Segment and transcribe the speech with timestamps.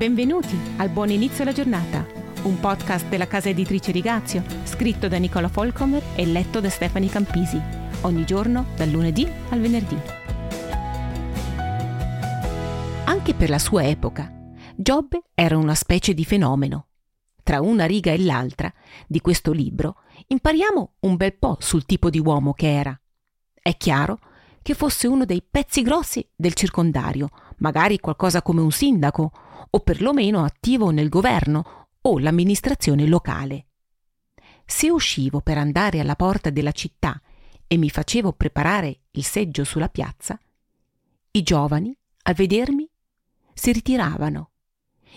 [0.00, 2.06] Benvenuti al Buon Inizio alla Giornata,
[2.44, 7.60] un podcast della casa editrice Rigazio, scritto da Nicola Folcomer e letto da Stefani Campisi,
[8.00, 9.98] ogni giorno dal lunedì al venerdì.
[13.04, 14.32] Anche per la sua epoca,
[14.74, 16.86] Giobbe era una specie di fenomeno.
[17.42, 18.72] Tra una riga e l'altra
[19.06, 19.96] di questo libro
[20.28, 22.98] impariamo un bel po' sul tipo di uomo che era.
[23.52, 24.18] È chiaro
[24.62, 29.32] che fosse uno dei pezzi grossi del circondario, magari qualcosa come un sindaco
[29.70, 33.66] o perlomeno attivo nel governo o l'amministrazione locale.
[34.64, 37.20] Se uscivo per andare alla porta della città
[37.66, 40.38] e mi facevo preparare il seggio sulla piazza,
[41.32, 42.88] i giovani, al vedermi,
[43.52, 44.50] si ritiravano,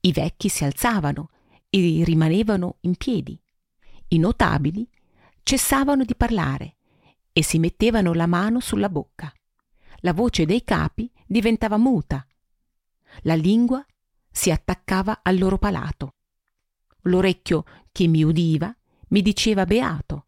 [0.00, 1.30] i vecchi si alzavano
[1.70, 3.38] e rimanevano in piedi,
[4.08, 4.88] i notabili
[5.42, 6.76] cessavano di parlare
[7.34, 9.30] e si mettevano la mano sulla bocca.
[9.98, 12.26] La voce dei capi diventava muta,
[13.22, 13.84] la lingua
[14.30, 16.14] si attaccava al loro palato.
[17.02, 18.74] L'orecchio che mi udiva
[19.08, 20.26] mi diceva beato,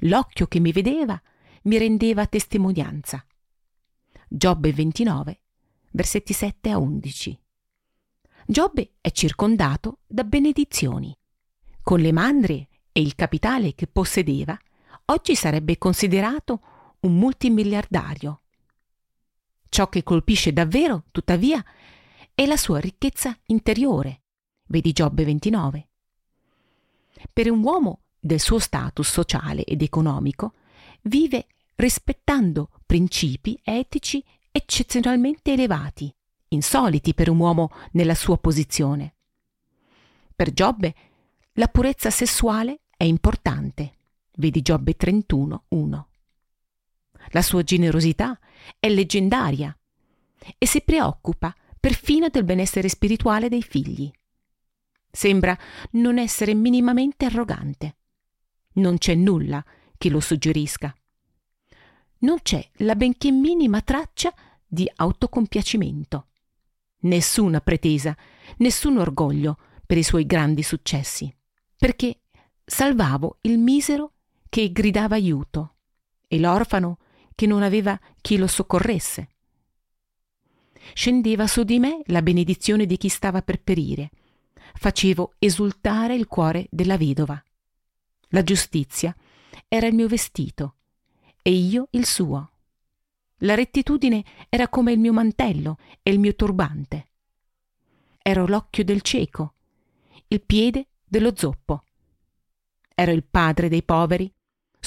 [0.00, 1.20] l'occhio che mi vedeva
[1.62, 3.24] mi rendeva testimonianza.
[4.28, 5.40] Giobbe 29,
[5.92, 7.40] versetti 7 a 11.
[8.46, 11.16] Giobbe è circondato da benedizioni.
[11.82, 14.58] Con le mandrie e il capitale che possedeva,
[15.06, 16.60] oggi sarebbe considerato
[17.00, 18.42] un multimiliardario.
[19.68, 21.64] Ciò che colpisce davvero, tuttavia,
[22.34, 24.22] e la sua ricchezza interiore.
[24.66, 25.88] Vedi Giobbe 29.
[27.32, 30.54] Per un uomo del suo status sociale ed economico,
[31.02, 31.46] vive
[31.76, 36.14] rispettando principi etici eccezionalmente elevati,
[36.48, 39.14] insoliti per un uomo nella sua posizione.
[40.34, 40.94] Per Giobbe
[41.52, 43.95] la purezza sessuale è importante.
[44.38, 46.08] Vedi Giobbe 31, 1.
[47.30, 48.38] La sua generosità
[48.78, 49.74] è leggendaria
[50.58, 54.10] e si preoccupa perfino del benessere spirituale dei figli.
[55.10, 55.58] Sembra
[55.92, 57.96] non essere minimamente arrogante.
[58.74, 59.64] Non c'è nulla
[59.96, 60.94] che lo suggerisca.
[62.18, 64.34] Non c'è la benché minima traccia
[64.66, 66.26] di autocompiacimento.
[67.00, 68.14] Nessuna pretesa,
[68.58, 69.56] nessun orgoglio
[69.86, 71.34] per i suoi grandi successi,
[71.78, 72.20] perché
[72.66, 74.10] salvavo il misero
[74.56, 75.74] che gridava aiuto
[76.26, 76.96] e l'orfano
[77.34, 79.28] che non aveva chi lo soccorresse
[80.94, 84.10] scendeva su di me la benedizione di chi stava per perire.
[84.72, 87.38] Facevo esultare il cuore della vedova.
[88.28, 89.14] La giustizia
[89.68, 90.76] era il mio vestito
[91.42, 92.50] e io il suo.
[93.40, 97.08] La rettitudine era come il mio mantello e il mio turbante.
[98.22, 99.52] Ero l'occhio del cieco,
[100.28, 101.82] il piede dello zoppo.
[102.94, 104.32] Ero il padre dei poveri,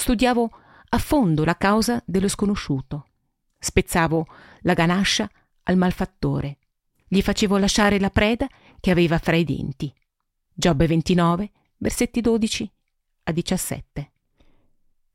[0.00, 0.50] studiavo
[0.88, 3.06] a fondo la causa dello sconosciuto,
[3.58, 4.26] spezzavo
[4.62, 5.30] la ganascia
[5.64, 6.58] al malfattore.
[7.06, 8.48] Gli facevo lasciare la preda
[8.80, 9.92] che aveva fra i denti.
[10.52, 12.72] Giobbe 29, versetti 12
[13.24, 14.12] a 17.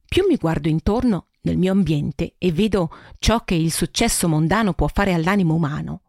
[0.06, 4.88] Più mi guardo intorno nel mio ambiente e vedo ciò che il successo mondano può
[4.88, 6.02] fare all'animo umano,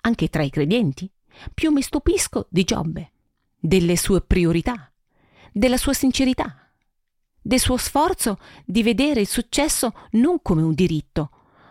[0.00, 1.10] anche tra i credenti,
[1.52, 3.12] più mi stupisco di Giobbe,
[3.58, 4.90] delle sue priorità,
[5.52, 6.67] della sua sincerità,
[7.48, 11.30] del suo sforzo di vedere il successo non come un diritto,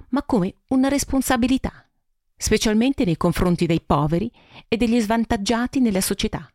[0.09, 1.87] ma come una responsabilità
[2.35, 4.31] specialmente nei confronti dei poveri
[4.67, 6.51] e degli svantaggiati nella società.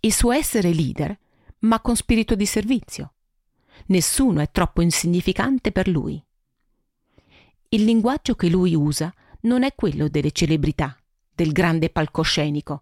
[0.00, 1.18] Il suo essere leader,
[1.60, 3.12] ma con spirito di servizio.
[3.88, 6.22] Nessuno è troppo insignificante per lui.
[7.68, 10.96] Il linguaggio che lui usa non è quello delle celebrità,
[11.34, 12.80] del grande palcoscenico,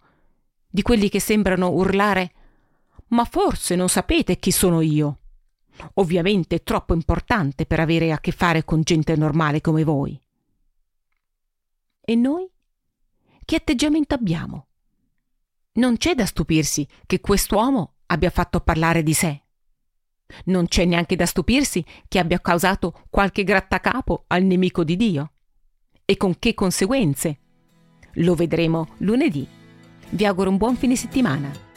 [0.69, 2.33] di quelli che sembrano urlare
[3.11, 5.19] Ma forse non sapete chi sono io.
[5.95, 10.21] Ovviamente è troppo importante per avere a che fare con gente normale come voi.
[12.01, 12.49] E noi?
[13.45, 14.67] Che atteggiamento abbiamo?
[15.73, 19.43] Non c'è da stupirsi che quest'uomo abbia fatto parlare di sé.
[20.45, 25.33] Non c'è neanche da stupirsi che abbia causato qualche grattacapo al nemico di Dio.
[26.05, 27.39] E con che conseguenze?
[28.15, 29.47] Lo vedremo lunedì.
[30.11, 31.70] Vi auguro un buon fine settimana.